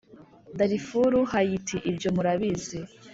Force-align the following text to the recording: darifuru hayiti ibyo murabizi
darifuru 0.57 1.17
hayiti 1.31 1.77
ibyo 1.91 2.09
murabizi 2.15 2.79